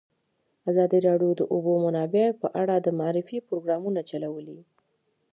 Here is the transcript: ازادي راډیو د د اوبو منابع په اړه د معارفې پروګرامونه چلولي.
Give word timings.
ازادي 0.69 0.99
راډیو 1.07 1.31
د 1.35 1.37
د 1.39 1.41
اوبو 1.53 1.71
منابع 1.85 2.25
په 2.41 2.47
اړه 2.61 2.75
د 2.79 2.87
معارفې 2.99 3.37
پروګرامونه 3.47 3.99
چلولي. 4.09 4.59